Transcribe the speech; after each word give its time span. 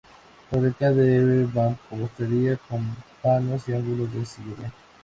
Fábrica 0.49 0.91
de 0.91 1.47
mampostería, 1.53 2.57
con 2.67 2.81
vanos 3.23 3.69
y 3.69 3.73
ángulos 3.73 4.09
en 4.15 4.25
sillería. 4.25 4.73